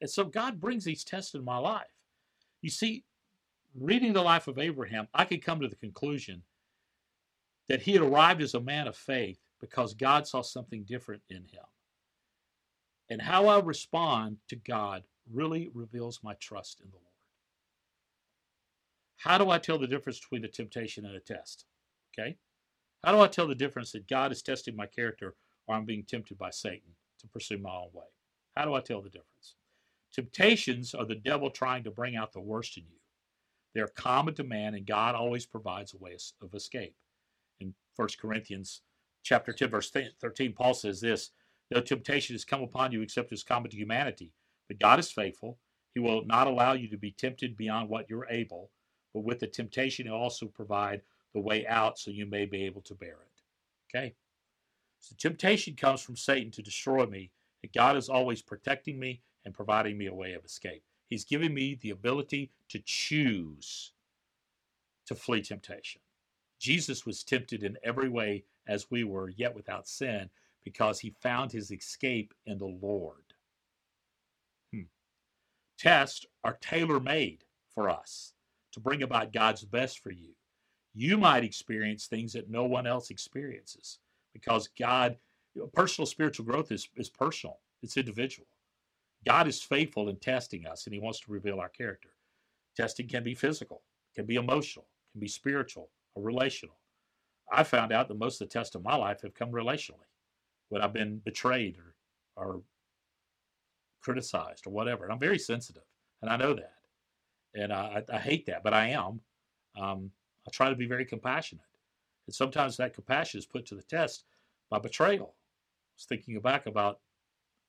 And 0.00 0.10
so 0.10 0.24
God 0.24 0.60
brings 0.60 0.84
these 0.84 1.04
tests 1.04 1.34
in 1.34 1.44
my 1.44 1.58
life. 1.58 1.86
You 2.62 2.70
see, 2.70 3.04
reading 3.74 4.12
the 4.12 4.22
life 4.22 4.48
of 4.48 4.58
Abraham, 4.58 5.08
I 5.14 5.24
could 5.24 5.44
come 5.44 5.60
to 5.60 5.68
the 5.68 5.76
conclusion 5.76 6.42
that 7.68 7.82
he 7.82 7.92
had 7.92 8.02
arrived 8.02 8.42
as 8.42 8.54
a 8.54 8.60
man 8.60 8.86
of 8.86 8.96
faith 8.96 9.38
because 9.60 9.94
God 9.94 10.26
saw 10.26 10.42
something 10.42 10.84
different 10.84 11.22
in 11.28 11.38
him. 11.38 11.64
And 13.08 13.22
how 13.22 13.46
I 13.46 13.60
respond 13.60 14.38
to 14.48 14.56
God 14.56 15.04
really 15.32 15.70
reveals 15.74 16.20
my 16.22 16.34
trust 16.34 16.80
in 16.80 16.90
the 16.90 16.96
Lord. 16.96 17.06
How 19.16 19.38
do 19.38 19.50
I 19.50 19.58
tell 19.58 19.78
the 19.78 19.86
difference 19.86 20.20
between 20.20 20.44
a 20.44 20.48
temptation 20.48 21.06
and 21.06 21.16
a 21.16 21.20
test? 21.20 21.64
Okay? 22.18 22.36
How 23.04 23.12
do 23.12 23.20
I 23.20 23.28
tell 23.28 23.46
the 23.46 23.54
difference 23.54 23.92
that 23.92 24.08
God 24.08 24.32
is 24.32 24.42
testing 24.42 24.76
my 24.76 24.86
character 24.86 25.34
or 25.66 25.74
I'm 25.74 25.84
being 25.84 26.04
tempted 26.04 26.38
by 26.38 26.50
Satan 26.50 26.90
to 27.20 27.28
pursue 27.28 27.58
my 27.58 27.70
own 27.70 27.88
way? 27.92 28.06
How 28.56 28.64
do 28.64 28.74
I 28.74 28.80
tell 28.80 29.00
the 29.00 29.10
difference? 29.10 29.54
Temptations 30.16 30.94
are 30.94 31.04
the 31.04 31.14
devil 31.14 31.50
trying 31.50 31.84
to 31.84 31.90
bring 31.90 32.16
out 32.16 32.32
the 32.32 32.40
worst 32.40 32.78
in 32.78 32.84
you. 32.84 32.96
They're 33.74 33.86
common 33.86 34.32
to 34.36 34.44
man, 34.44 34.74
and 34.74 34.86
God 34.86 35.14
always 35.14 35.44
provides 35.44 35.92
a 35.92 35.98
way 35.98 36.16
of 36.40 36.54
escape. 36.54 36.94
In 37.60 37.74
1 37.96 38.08
Corinthians 38.18 38.80
chapter 39.22 39.52
10, 39.52 39.68
verse 39.68 39.92
13, 40.18 40.54
Paul 40.54 40.72
says 40.72 41.02
this 41.02 41.32
No 41.70 41.82
temptation 41.82 42.32
has 42.32 42.46
come 42.46 42.62
upon 42.62 42.92
you 42.92 43.02
except 43.02 43.30
as 43.30 43.42
common 43.42 43.70
to 43.70 43.76
humanity. 43.76 44.32
But 44.68 44.80
God 44.80 44.98
is 44.98 45.12
faithful. 45.12 45.58
He 45.92 46.00
will 46.00 46.24
not 46.24 46.46
allow 46.46 46.72
you 46.72 46.88
to 46.88 46.96
be 46.96 47.10
tempted 47.10 47.54
beyond 47.54 47.90
what 47.90 48.08
you're 48.08 48.26
able, 48.30 48.70
but 49.12 49.24
with 49.24 49.40
the 49.40 49.46
temptation, 49.46 50.06
He'll 50.06 50.14
also 50.14 50.46
provide 50.46 51.02
the 51.34 51.40
way 51.40 51.66
out 51.66 51.98
so 51.98 52.10
you 52.10 52.24
may 52.24 52.46
be 52.46 52.64
able 52.64 52.80
to 52.80 52.94
bear 52.94 53.18
it. 53.20 53.42
Okay? 53.94 54.14
So 54.98 55.14
temptation 55.18 55.76
comes 55.76 56.00
from 56.00 56.16
Satan 56.16 56.50
to 56.52 56.62
destroy 56.62 57.04
me, 57.04 57.32
and 57.62 57.70
God 57.74 57.98
is 57.98 58.08
always 58.08 58.40
protecting 58.40 58.98
me 58.98 59.20
and 59.46 59.54
providing 59.54 59.96
me 59.96 60.06
a 60.06 60.14
way 60.14 60.34
of 60.34 60.44
escape. 60.44 60.82
He's 61.06 61.24
giving 61.24 61.54
me 61.54 61.78
the 61.80 61.90
ability 61.90 62.50
to 62.68 62.80
choose 62.84 63.92
to 65.06 65.14
flee 65.14 65.40
temptation. 65.40 66.00
Jesus 66.58 67.06
was 67.06 67.22
tempted 67.22 67.62
in 67.62 67.78
every 67.84 68.08
way 68.08 68.44
as 68.66 68.90
we 68.90 69.04
were, 69.04 69.30
yet 69.30 69.54
without 69.54 69.86
sin, 69.86 70.28
because 70.64 70.98
he 70.98 71.14
found 71.22 71.52
his 71.52 71.70
escape 71.70 72.34
in 72.44 72.58
the 72.58 72.76
Lord. 72.82 73.22
Hmm. 74.72 74.82
Tests 75.78 76.26
are 76.42 76.58
tailor 76.60 76.98
made 76.98 77.44
for 77.72 77.88
us 77.88 78.32
to 78.72 78.80
bring 78.80 79.04
about 79.04 79.32
God's 79.32 79.64
best 79.64 80.00
for 80.00 80.10
you. 80.10 80.30
You 80.92 81.18
might 81.18 81.44
experience 81.44 82.06
things 82.06 82.32
that 82.32 82.50
no 82.50 82.64
one 82.64 82.86
else 82.86 83.10
experiences 83.10 83.98
because 84.32 84.68
God, 84.76 85.18
personal 85.72 86.06
spiritual 86.06 86.46
growth 86.46 86.72
is, 86.72 86.88
is 86.96 87.08
personal, 87.08 87.60
it's 87.80 87.96
individual. 87.96 88.48
God 89.26 89.48
is 89.48 89.60
faithful 89.60 90.08
in 90.08 90.16
testing 90.16 90.66
us 90.66 90.86
and 90.86 90.94
he 90.94 91.00
wants 91.00 91.20
to 91.20 91.32
reveal 91.32 91.58
our 91.58 91.68
character. 91.68 92.10
Testing 92.76 93.08
can 93.08 93.24
be 93.24 93.34
physical, 93.34 93.82
can 94.14 94.24
be 94.24 94.36
emotional, 94.36 94.86
can 95.12 95.20
be 95.20 95.28
spiritual 95.28 95.90
or 96.14 96.22
relational. 96.22 96.76
I 97.50 97.64
found 97.64 97.92
out 97.92 98.08
that 98.08 98.18
most 98.18 98.40
of 98.40 98.48
the 98.48 98.52
tests 98.52 98.74
of 98.74 98.84
my 98.84 98.96
life 98.96 99.22
have 99.22 99.34
come 99.34 99.50
relationally 99.50 100.10
when 100.68 100.82
I've 100.82 100.92
been 100.92 101.18
betrayed 101.24 101.76
or, 101.78 102.44
or 102.44 102.62
criticized 104.00 104.66
or 104.66 104.70
whatever. 104.70 105.04
And 105.04 105.12
I'm 105.12 105.18
very 105.18 105.38
sensitive, 105.38 105.84
and 106.22 106.30
I 106.30 106.36
know 106.36 106.54
that. 106.54 106.74
And 107.54 107.72
I, 107.72 108.02
I 108.12 108.18
hate 108.18 108.46
that, 108.46 108.62
but 108.62 108.74
I 108.74 108.88
am. 108.88 109.20
Um, 109.80 110.10
I 110.46 110.50
try 110.50 110.68
to 110.68 110.76
be 110.76 110.86
very 110.86 111.04
compassionate. 111.04 111.64
And 112.26 112.34
sometimes 112.34 112.76
that 112.76 112.94
compassion 112.94 113.38
is 113.38 113.46
put 113.46 113.66
to 113.66 113.74
the 113.74 113.82
test 113.82 114.24
by 114.70 114.78
betrayal. 114.78 115.34
I 115.34 115.96
was 115.96 116.04
thinking 116.08 116.38
back 116.40 116.66
about, 116.66 117.00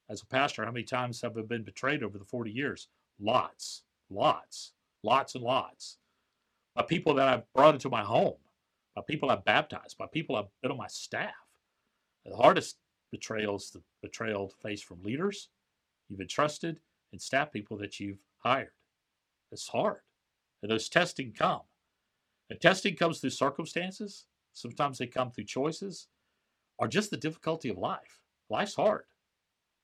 as 0.10 0.22
a 0.22 0.26
pastor, 0.26 0.64
how 0.64 0.72
many 0.72 0.86
times 0.86 1.22
have 1.22 1.38
I 1.38 1.42
been 1.42 1.64
betrayed 1.64 2.04
over 2.04 2.18
the 2.18 2.26
40 2.26 2.52
years? 2.52 2.88
Lots, 3.20 3.84
lots, 4.10 4.74
lots 5.04 5.36
and 5.36 5.44
lots. 5.44 5.98
By 6.76 6.84
people 6.84 7.14
that 7.16 7.28
I've 7.28 7.54
brought 7.54 7.74
into 7.74 7.90
my 7.90 8.04
home, 8.04 8.38
by 8.96 9.02
people 9.08 9.30
I've 9.30 9.46
baptized, 9.46 9.98
by 9.98 10.08
people 10.08 10.36
I've 10.36 10.50
been 10.62 10.72
on 10.72 10.78
my 10.78 10.88
staff. 10.88 11.34
The 12.26 12.36
hardest 12.36 12.78
betrayal 13.12 13.56
is 13.56 13.72
the 13.72 13.82
betrayal 14.02 14.52
faced 14.62 14.86
from 14.86 15.04
leaders 15.04 15.50
you've 16.10 16.22
entrusted 16.22 16.80
and 17.12 17.22
staff 17.22 17.52
people 17.52 17.78
that 17.78 18.00
you've 18.00 18.20
hired. 18.40 18.72
It's 19.52 19.68
hard. 19.68 20.02
And 20.62 20.72
those 20.72 20.90
testing 20.90 21.32
come. 21.32 21.62
And 22.50 22.60
testing 22.60 22.96
comes 22.96 23.20
through 23.20 23.32
circumstances. 23.32 24.26
Sometimes 24.54 24.98
they 24.98 25.08
come 25.08 25.32
through 25.32 25.46
choices 25.46 26.08
or 26.78 26.88
just 26.88 27.12
the 27.12 27.18
difficulty 27.18 27.70
of 27.70 27.78
life. 27.78 28.22
Life's 28.50 28.76
hard. 28.76 29.04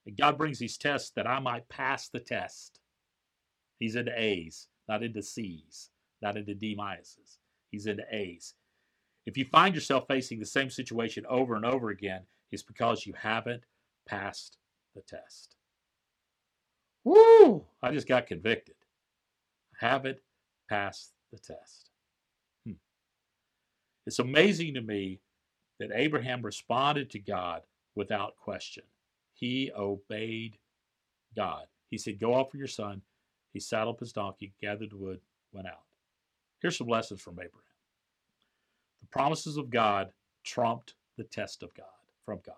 And 0.05 0.17
God 0.17 0.37
brings 0.37 0.59
these 0.59 0.77
tests 0.77 1.11
that 1.15 1.27
I 1.27 1.39
might 1.39 1.69
pass 1.69 2.09
the 2.09 2.19
test. 2.19 2.79
He's 3.79 3.95
into 3.95 4.13
A's, 4.19 4.67
not 4.87 5.03
into 5.03 5.21
C's, 5.21 5.89
not 6.21 6.37
into 6.37 6.53
D 6.53 6.75
minuses. 6.77 7.37
He's 7.71 7.85
into 7.85 8.03
A's. 8.11 8.53
If 9.25 9.37
you 9.37 9.45
find 9.45 9.73
yourself 9.73 10.05
facing 10.07 10.39
the 10.39 10.45
same 10.45 10.69
situation 10.69 11.25
over 11.29 11.55
and 11.55 11.65
over 11.65 11.89
again, 11.89 12.21
it's 12.51 12.63
because 12.63 13.05
you 13.05 13.13
haven't 13.17 13.63
passed 14.05 14.57
the 14.95 15.01
test. 15.01 15.55
Woo! 17.03 17.65
I 17.81 17.91
just 17.91 18.07
got 18.07 18.27
convicted. 18.27 18.75
I 19.81 19.87
haven't 19.87 20.19
passed 20.69 21.13
the 21.31 21.39
test. 21.39 21.89
Hmm. 22.65 22.73
It's 24.05 24.19
amazing 24.19 24.75
to 24.75 24.81
me 24.81 25.19
that 25.79 25.91
Abraham 25.93 26.41
responded 26.41 27.09
to 27.11 27.19
God 27.19 27.61
without 27.95 28.37
question. 28.37 28.83
He 29.43 29.73
obeyed 29.77 30.57
God. 31.35 31.65
He 31.89 31.97
said, 31.97 32.17
Go 32.17 32.33
offer 32.33 32.55
your 32.55 32.65
son. 32.65 33.01
He 33.51 33.59
saddled 33.59 33.99
his 33.99 34.13
donkey, 34.13 34.53
gathered 34.61 34.91
the 34.91 34.95
wood, 34.95 35.19
went 35.51 35.67
out. 35.67 35.83
Here's 36.61 36.77
some 36.77 36.87
lessons 36.87 37.19
from 37.19 37.33
Abraham. 37.33 37.59
The 39.01 39.07
promises 39.07 39.57
of 39.57 39.69
God 39.69 40.13
trumped 40.45 40.93
the 41.17 41.25
test 41.25 41.61
of 41.61 41.73
God 41.73 41.87
from 42.25 42.39
God. 42.45 42.55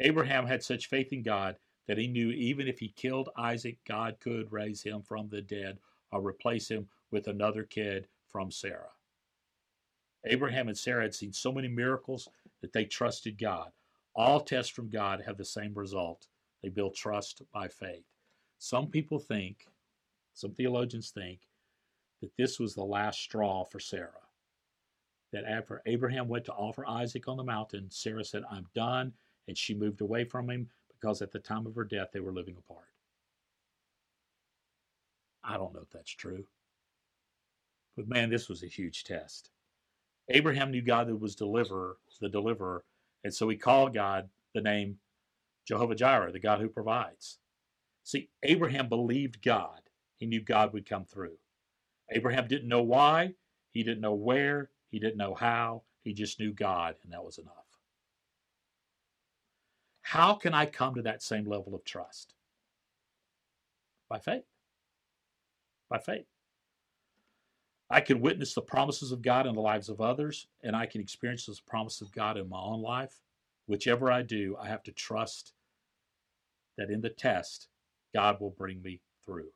Abraham 0.00 0.44
had 0.44 0.64
such 0.64 0.88
faith 0.88 1.12
in 1.12 1.22
God 1.22 1.54
that 1.86 1.98
he 1.98 2.08
knew 2.08 2.30
even 2.30 2.66
if 2.66 2.80
he 2.80 2.88
killed 2.88 3.28
Isaac, 3.36 3.78
God 3.86 4.16
could 4.18 4.50
raise 4.50 4.82
him 4.82 5.02
from 5.02 5.28
the 5.28 5.40
dead 5.40 5.78
or 6.10 6.20
replace 6.20 6.68
him 6.68 6.88
with 7.12 7.28
another 7.28 7.62
kid 7.62 8.08
from 8.26 8.50
Sarah. 8.50 8.90
Abraham 10.24 10.66
and 10.66 10.76
Sarah 10.76 11.04
had 11.04 11.14
seen 11.14 11.32
so 11.32 11.52
many 11.52 11.68
miracles 11.68 12.28
that 12.60 12.72
they 12.72 12.86
trusted 12.86 13.38
God. 13.38 13.70
All 14.14 14.40
tests 14.40 14.70
from 14.70 14.90
God 14.90 15.22
have 15.24 15.36
the 15.36 15.44
same 15.44 15.72
result. 15.74 16.26
They 16.62 16.68
build 16.68 16.94
trust 16.94 17.42
by 17.52 17.68
faith. 17.68 18.04
Some 18.58 18.88
people 18.88 19.18
think, 19.18 19.66
some 20.34 20.52
theologians 20.52 21.10
think, 21.10 21.40
that 22.20 22.36
this 22.36 22.58
was 22.58 22.74
the 22.74 22.84
last 22.84 23.20
straw 23.20 23.64
for 23.64 23.80
Sarah. 23.80 24.10
That 25.32 25.44
after 25.44 25.80
Abraham 25.86 26.28
went 26.28 26.44
to 26.46 26.52
offer 26.52 26.84
Isaac 26.86 27.28
on 27.28 27.36
the 27.36 27.44
mountain, 27.44 27.86
Sarah 27.88 28.24
said, 28.24 28.42
I'm 28.50 28.66
done. 28.74 29.12
And 29.48 29.56
she 29.56 29.74
moved 29.74 30.00
away 30.00 30.24
from 30.24 30.50
him 30.50 30.68
because 30.88 31.22
at 31.22 31.32
the 31.32 31.38
time 31.38 31.66
of 31.66 31.74
her 31.74 31.84
death, 31.84 32.08
they 32.12 32.20
were 32.20 32.32
living 32.32 32.56
apart. 32.58 32.84
I 35.42 35.56
don't 35.56 35.72
know 35.72 35.80
if 35.80 35.90
that's 35.90 36.10
true. 36.10 36.44
But 37.96 38.08
man, 38.08 38.30
this 38.30 38.48
was 38.48 38.62
a 38.62 38.66
huge 38.68 39.04
test. 39.04 39.50
Abraham 40.28 40.70
knew 40.70 40.82
God 40.82 41.10
was 41.20 41.34
deliverer, 41.34 41.96
the 42.20 42.28
deliverer, 42.28 42.84
and 43.24 43.34
so 43.34 43.48
he 43.48 43.56
called 43.56 43.94
God 43.94 44.28
the 44.54 44.60
name 44.60 44.98
Jehovah 45.66 45.94
Jireh, 45.94 46.32
the 46.32 46.40
God 46.40 46.60
who 46.60 46.68
provides. 46.68 47.38
See, 48.02 48.30
Abraham 48.42 48.88
believed 48.88 49.42
God. 49.42 49.80
He 50.16 50.26
knew 50.26 50.40
God 50.40 50.72
would 50.72 50.88
come 50.88 51.04
through. 51.04 51.36
Abraham 52.10 52.48
didn't 52.48 52.68
know 52.68 52.82
why, 52.82 53.34
he 53.72 53.82
didn't 53.82 54.00
know 54.00 54.14
where, 54.14 54.70
he 54.90 54.98
didn't 54.98 55.16
know 55.16 55.34
how, 55.34 55.82
he 56.02 56.12
just 56.12 56.40
knew 56.40 56.52
God, 56.52 56.96
and 57.04 57.12
that 57.12 57.24
was 57.24 57.38
enough. 57.38 57.54
How 60.02 60.34
can 60.34 60.54
I 60.54 60.66
come 60.66 60.96
to 60.96 61.02
that 61.02 61.22
same 61.22 61.44
level 61.44 61.74
of 61.74 61.84
trust? 61.84 62.34
By 64.08 64.18
faith. 64.18 64.42
By 65.88 65.98
faith. 65.98 66.26
I 67.90 68.00
can 68.00 68.20
witness 68.20 68.54
the 68.54 68.62
promises 68.62 69.10
of 69.10 69.20
God 69.20 69.46
in 69.46 69.54
the 69.54 69.60
lives 69.60 69.88
of 69.88 70.00
others, 70.00 70.46
and 70.62 70.76
I 70.76 70.86
can 70.86 71.00
experience 71.00 71.46
the 71.46 71.58
promises 71.66 72.02
of 72.02 72.12
God 72.12 72.36
in 72.36 72.48
my 72.48 72.60
own 72.60 72.80
life. 72.80 73.20
Whichever 73.66 74.12
I 74.12 74.22
do, 74.22 74.56
I 74.60 74.68
have 74.68 74.84
to 74.84 74.92
trust 74.92 75.52
that 76.78 76.90
in 76.90 77.00
the 77.00 77.10
test, 77.10 77.68
God 78.14 78.40
will 78.40 78.50
bring 78.50 78.80
me 78.80 79.00
through. 79.24 79.50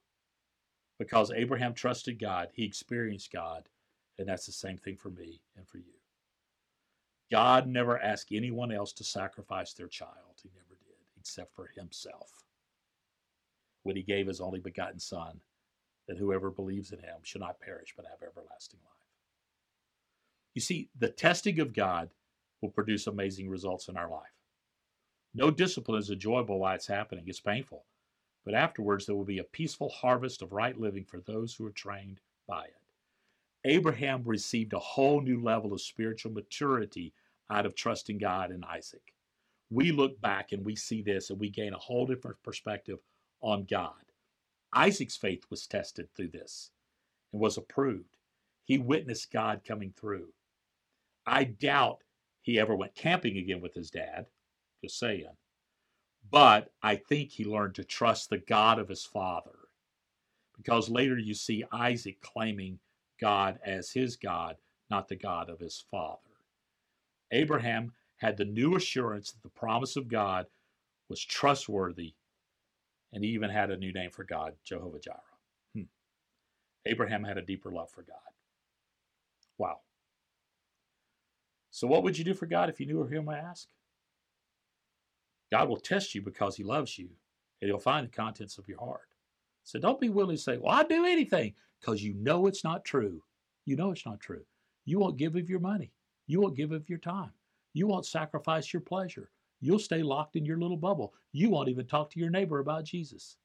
Because 0.99 1.31
Abraham 1.31 1.75
trusted 1.75 2.19
God, 2.19 2.49
he 2.53 2.65
experienced 2.65 3.33
God, 3.33 3.69
and 4.19 4.29
that's 4.29 4.47
the 4.47 4.53
same 4.53 4.79
thing 4.79 4.97
for 4.97 5.11
me 5.11 5.41
and 5.57 5.67
for 5.69 5.79
you. 5.79 5.95
God 7.31 7.67
never 7.67 8.01
asked 8.01 8.29
anyone 8.33 8.73
else 8.73 8.93
to 8.95 9.05
sacrifice 9.05 9.73
their 9.73 9.89
child. 9.89 10.41
He 10.43 10.51
never 10.55 10.77
did, 10.85 10.97
except 11.19 11.55
for 11.55 11.71
himself. 11.75 12.31
When 13.83 13.97
he 13.97 14.03
gave 14.03 14.27
his 14.27 14.41
only 14.41 14.61
begotten 14.61 14.99
Son, 14.99 15.41
that 16.07 16.19
whoever 16.19 16.51
believes 16.51 16.93
in 16.93 16.99
him 16.99 17.17
should 17.23 17.41
not 17.41 17.61
perish 17.61 17.95
but 17.97 18.07
have 18.07 18.23
everlasting 18.23 18.81
life. 18.85 18.93
You 20.55 20.61
see, 20.61 20.89
the 20.99 21.09
testing 21.09 21.61
of 21.61 21.73
God 21.73 22.11
will 22.61 22.71
produce 22.71 23.07
amazing 23.07 23.49
results 23.49 23.89
in 23.89 23.97
our 23.97 24.09
life. 24.09 24.33
No 25.35 25.51
discipline 25.51 25.99
is 25.99 26.11
enjoyable 26.11 26.61
while 26.61 26.77
it's 26.77 26.87
happening, 26.87 27.25
it's 27.27 27.41
painful. 27.41 27.85
But 28.45 28.55
afterwards, 28.55 29.07
there 29.07 29.17
will 29.17 29.25
be 29.25 29.39
a 29.39 29.45
peaceful 29.45 29.89
harvest 29.89 30.43
of 30.43 30.53
right 30.53 30.79
living 30.79 31.05
for 31.05 31.21
those 31.21 31.55
who 31.55 31.67
are 31.67 31.73
trained 31.73 32.21
by 32.47 32.65
it. 32.67 32.77
Abraham 33.65 34.23
received 34.25 34.75
a 34.75 34.79
whole 34.79 35.21
new 35.23 35.43
level 35.43 35.73
of 35.73 35.81
spiritual 35.81 36.33
maturity 36.33 37.15
out 37.51 37.67
of 37.67 37.75
trusting 37.75 38.19
God 38.19 38.51
in 38.51 38.63
Isaac. 38.63 39.15
We 39.71 39.91
look 39.91 40.21
back 40.21 40.53
and 40.53 40.65
we 40.65 40.77
see 40.77 41.03
this 41.03 41.31
and 41.31 41.41
we 41.41 41.49
gain 41.49 41.73
a 41.73 41.79
whole 41.79 42.07
different 42.07 42.43
perspective 42.43 42.99
on 43.41 43.65
God. 43.65 44.04
Isaac's 44.75 45.17
faith 45.17 45.45
was 45.51 45.67
tested 45.67 46.09
through 46.15 46.29
this 46.29 46.71
and 47.33 47.41
was 47.41 47.57
approved. 47.57 48.17
He 48.65 48.79
witnessed 48.79 49.33
God 49.33 49.63
coming 49.67 49.93
through. 49.97 50.29
I 51.27 51.45
doubt 51.45 52.03
he 52.43 52.59
ever 52.59 52.75
went 52.75 52.95
camping 52.95 53.39
again 53.39 53.61
with 53.61 53.75
his 53.75 53.91
dad, 53.91 54.27
just 54.83 54.99
saying. 54.99 55.37
But 56.31 56.73
I 56.83 56.97
think 56.97 57.31
he 57.31 57.45
learned 57.45 57.75
to 57.77 57.85
trust 57.85 58.31
the 58.31 58.39
God 58.39 58.79
of 58.79 58.89
his 58.89 59.05
father. 59.05 59.59
Because 60.57 60.89
later 60.89 61.19
you 61.19 61.35
see 61.35 61.65
Isaac 61.73 62.21
claiming 62.21 62.81
God 63.21 63.59
as 63.65 63.91
his 63.91 64.17
God, 64.17 64.57
not 64.91 65.09
the 65.09 65.17
God 65.17 65.49
of 65.49 65.61
his 65.61 65.85
father. 65.91 66.19
Abraham 67.31 67.93
had 68.17 68.37
the 68.37 68.45
new 68.45 68.77
assurance 68.77 69.33
that 69.33 69.43
the 69.43 69.49
promise 69.49 69.97
of 69.97 70.09
God 70.09 70.47
was 71.09 71.25
trustworthy 71.25 72.15
and 73.15 73.25
he 73.25 73.31
even 73.31 73.49
had 73.49 73.71
a 73.71 73.77
new 73.77 73.93
name 73.93 74.11
for 74.11 74.25
God, 74.25 74.55
Jehovah 74.65 74.99
Jireh. 74.99 75.19
Hmm. 75.75 75.83
Abraham 76.85 77.23
had 77.23 77.39
a 77.39 77.43
deeper 77.43 77.71
love 77.71 77.89
for 77.91 78.03
God. 78.03 78.17
Wow. 79.57 79.79
So, 81.71 81.87
what 81.87 82.03
would 82.03 82.19
you 82.19 82.25
do 82.25 82.35
for 82.35 82.47
God 82.47 82.69
if 82.69 82.81
you 82.81 82.87
knew 82.87 83.01
or 83.01 83.09
Him? 83.09 83.29
I 83.29 83.39
ask. 83.39 83.69
God 85.53 85.69
will 85.69 85.77
test 85.77 86.15
you 86.15 86.23
because 86.23 86.57
He 86.57 86.65
loves 86.65 86.99
you, 86.99 87.09
and 87.63 87.69
He'll 87.69 87.79
find 87.79 88.07
the 88.07 88.11
contents 88.11 88.59
of 88.59 88.69
your 88.69 88.81
heart. 88.81 89.09
So, 89.63 89.79
don't 89.79 90.01
be 90.01 90.09
willing 90.09 90.37
to 90.37 90.43
say, 90.43 90.57
Well, 90.57 90.73
I'll 90.73 90.87
do 90.87 91.07
anything 91.07 91.55
because 91.81 92.03
you 92.03 92.15
know 92.15 92.47
it's 92.47 92.65
not 92.65 92.85
true. 92.85 93.23
You 93.65 93.77
know 93.77 93.93
it's 93.93 94.07
not 94.07 94.21
true. 94.21 94.45
You 94.85 94.99
won't 94.99 95.17
give 95.17 95.37
of 95.37 95.49
your 95.49 95.61
money, 95.61 95.93
you 96.27 96.41
won't 96.41 96.57
give 96.57 96.73
of 96.73 96.91
your 96.91 96.99
time, 96.99 97.33
you 97.73 97.87
won't 97.87 98.07
sacrifice 98.07 98.73
your 98.73 98.83
pleasure, 98.83 99.31
You'll 99.65 99.79
stay 99.79 100.03
locked 100.03 100.37
in 100.37 100.45
your 100.45 100.59
little 100.59 100.77
bubble. 100.77 101.15
You 101.33 101.49
won't 101.49 101.71
even 101.71 101.87
talk 101.87 102.11
to 102.11 102.21
your 102.21 102.29
neighbor 102.29 102.59
about 102.59 102.85
Jesus. 102.85 103.39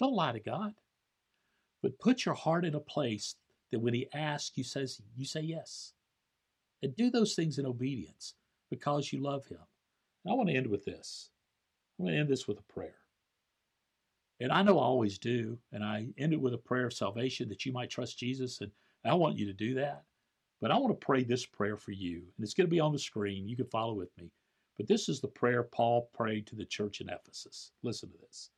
Don't 0.00 0.14
lie 0.14 0.32
to 0.32 0.40
God. 0.40 0.74
But 1.80 2.00
put 2.00 2.24
your 2.24 2.34
heart 2.34 2.64
in 2.64 2.74
a 2.74 2.80
place 2.80 3.36
that 3.70 3.78
when 3.78 3.94
he 3.94 4.08
asks, 4.12 4.58
you 4.58 4.64
says 4.64 5.00
you 5.16 5.24
say 5.24 5.42
yes. 5.42 5.92
And 6.82 6.96
do 6.96 7.08
those 7.08 7.34
things 7.34 7.58
in 7.58 7.66
obedience 7.66 8.34
because 8.68 9.12
you 9.12 9.20
love 9.20 9.46
him. 9.46 9.60
And 10.24 10.32
I 10.32 10.34
want 10.34 10.48
to 10.48 10.56
end 10.56 10.66
with 10.66 10.84
this. 10.84 11.30
I'm 11.98 12.06
going 12.06 12.14
to 12.14 12.20
end 12.20 12.28
this 12.28 12.48
with 12.48 12.58
a 12.58 12.72
prayer. 12.72 12.96
And 14.40 14.50
I 14.50 14.62
know 14.62 14.80
I 14.80 14.82
always 14.82 15.18
do. 15.18 15.56
And 15.70 15.84
I 15.84 16.08
end 16.18 16.32
it 16.32 16.40
with 16.40 16.52
a 16.52 16.58
prayer 16.58 16.86
of 16.86 16.92
salvation 16.92 17.48
that 17.50 17.64
you 17.64 17.72
might 17.72 17.90
trust 17.90 18.18
Jesus. 18.18 18.60
And 18.60 18.72
I 19.04 19.14
want 19.14 19.38
you 19.38 19.46
to 19.46 19.52
do 19.52 19.74
that. 19.74 20.02
But 20.60 20.72
I 20.72 20.78
want 20.78 20.98
to 20.98 21.06
pray 21.06 21.22
this 21.22 21.46
prayer 21.46 21.76
for 21.76 21.92
you, 21.92 22.22
and 22.36 22.42
it's 22.42 22.54
going 22.54 22.66
to 22.66 22.70
be 22.70 22.80
on 22.80 22.92
the 22.92 22.98
screen. 22.98 23.46
You 23.46 23.56
can 23.56 23.66
follow 23.66 23.92
with 23.92 24.08
me. 24.16 24.32
But 24.76 24.88
this 24.88 25.08
is 25.08 25.20
the 25.20 25.28
prayer 25.28 25.62
Paul 25.62 26.10
prayed 26.12 26.46
to 26.48 26.56
the 26.56 26.64
church 26.64 27.00
in 27.00 27.08
Ephesus. 27.08 27.72
Listen 27.82 28.10
to 28.10 28.18
this. 28.18 28.50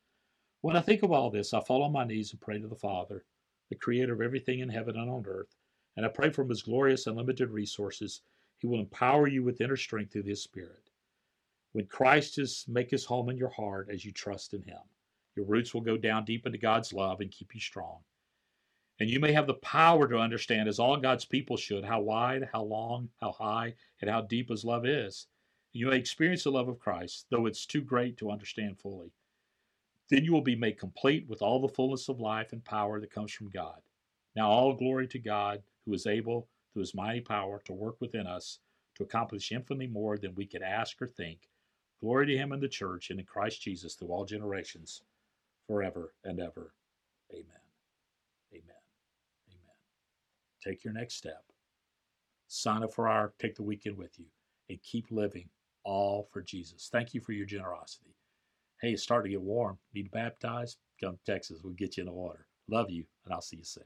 When 0.61 0.75
I 0.75 0.81
think 0.81 1.03
of 1.03 1.11
all 1.11 1.29
this, 1.29 1.53
I 1.53 1.61
fall 1.61 1.83
on 1.83 1.93
my 1.93 2.03
knees 2.03 2.31
and 2.31 2.41
pray 2.41 2.59
to 2.59 2.67
the 2.67 2.75
Father, 2.75 3.23
the 3.69 3.75
creator 3.75 4.13
of 4.13 4.21
everything 4.21 4.59
in 4.59 4.69
heaven 4.69 4.97
and 4.97 5.09
on 5.09 5.25
earth, 5.25 5.55
and 5.95 6.05
I 6.05 6.09
pray 6.09 6.29
from 6.29 6.49
his 6.49 6.63
glorious 6.63 7.07
unlimited 7.07 7.49
resources, 7.49 8.21
he 8.57 8.67
will 8.67 8.79
empower 8.79 9.27
you 9.27 9.43
with 9.43 9.61
inner 9.61 9.77
strength 9.77 10.11
through 10.11 10.23
his 10.23 10.43
Spirit. 10.43 10.89
When 11.71 11.85
Christ 11.85 12.37
is 12.37 12.65
make 12.67 12.91
his 12.91 13.05
home 13.05 13.29
in 13.29 13.37
your 13.37 13.49
heart 13.49 13.89
as 13.89 14.03
you 14.03 14.11
trust 14.11 14.53
in 14.53 14.63
him, 14.63 14.81
your 15.35 15.45
roots 15.45 15.73
will 15.73 15.81
go 15.81 15.97
down 15.97 16.25
deep 16.25 16.45
into 16.45 16.57
God's 16.57 16.91
love 16.91 17.21
and 17.21 17.31
keep 17.31 17.53
you 17.53 17.61
strong. 17.61 17.99
And 18.99 19.09
you 19.09 19.21
may 19.21 19.31
have 19.31 19.47
the 19.47 19.53
power 19.53 20.07
to 20.09 20.17
understand, 20.17 20.67
as 20.67 20.79
all 20.79 20.97
God's 20.97 21.23
people 21.23 21.55
should, 21.55 21.85
how 21.85 22.01
wide, 22.01 22.49
how 22.51 22.63
long, 22.63 23.09
how 23.21 23.31
high, 23.31 23.75
and 24.01 24.09
how 24.09 24.21
deep 24.21 24.49
His 24.49 24.65
love 24.65 24.85
is. 24.85 25.27
You 25.71 25.87
may 25.87 25.97
experience 25.97 26.43
the 26.43 26.51
love 26.51 26.67
of 26.67 26.79
Christ, 26.79 27.27
though 27.29 27.45
it's 27.45 27.65
too 27.65 27.81
great 27.81 28.17
to 28.17 28.31
understand 28.31 28.79
fully. 28.79 29.11
Then 30.09 30.25
you 30.25 30.33
will 30.33 30.41
be 30.41 30.55
made 30.55 30.79
complete 30.79 31.27
with 31.27 31.43
all 31.43 31.61
the 31.61 31.73
fullness 31.73 32.09
of 32.09 32.19
life 32.19 32.53
and 32.53 32.65
power 32.65 32.99
that 32.99 33.11
comes 33.11 33.31
from 33.31 33.49
God. 33.49 33.79
Now, 34.35 34.49
all 34.49 34.73
glory 34.73 35.07
to 35.09 35.19
God, 35.19 35.61
who 35.85 35.93
is 35.93 36.07
able, 36.07 36.47
through 36.73 36.81
His 36.81 36.95
mighty 36.95 37.21
power, 37.21 37.61
to 37.65 37.73
work 37.73 37.97
within 37.99 38.25
us 38.25 38.59
to 38.95 39.03
accomplish 39.03 39.51
infinitely 39.51 39.87
more 39.87 40.17
than 40.17 40.33
we 40.33 40.47
could 40.47 40.63
ask 40.63 40.99
or 41.01 41.07
think. 41.07 41.47
Glory 42.01 42.25
to 42.27 42.37
Him 42.37 42.51
in 42.51 42.59
the 42.59 42.67
church 42.67 43.11
and 43.11 43.19
in 43.19 43.25
Christ 43.25 43.61
Jesus 43.61 43.93
through 43.93 44.09
all 44.09 44.25
generations, 44.25 45.03
forever 45.67 46.13
and 46.23 46.39
ever. 46.39 46.73
Amen. 47.31 47.45
Amen. 48.51 48.63
Amen. 49.49 49.75
Take 50.63 50.83
your 50.83 50.93
next 50.93 51.15
step. 51.15 51.43
Sign 52.47 52.81
up 52.81 52.93
for 52.93 53.07
our 53.07 53.33
Take 53.37 53.55
the 53.55 53.63
Weekend 53.63 53.97
with 53.97 54.17
you 54.17 54.25
and 54.69 54.81
keep 54.81 55.11
living 55.11 55.49
all 55.83 56.27
for 56.31 56.41
Jesus. 56.41 56.89
Thank 56.91 57.13
you 57.13 57.21
for 57.21 57.31
your 57.33 57.45
generosity. 57.45 58.15
Hey, 58.81 58.91
it's 58.91 59.03
starting 59.03 59.31
to 59.31 59.37
get 59.37 59.41
warm. 59.41 59.77
Need 59.93 60.03
to 60.03 60.09
baptize? 60.11 60.77
Come 61.01 61.17
to 61.17 61.31
Texas. 61.31 61.61
We'll 61.63 61.73
get 61.73 61.97
you 61.97 62.01
in 62.01 62.07
the 62.07 62.13
water. 62.13 62.47
Love 62.69 62.89
you, 62.89 63.05
and 63.25 63.33
I'll 63.33 63.41
see 63.41 63.57
you 63.57 63.63
soon. 63.63 63.83